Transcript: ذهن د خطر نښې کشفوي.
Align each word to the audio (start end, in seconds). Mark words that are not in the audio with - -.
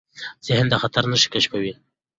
ذهن 0.47 0.65
د 0.69 0.73
خطر 0.81 1.03
نښې 1.11 1.29
کشفوي. 1.33 1.73